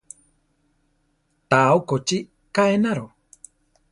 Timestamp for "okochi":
1.79-2.17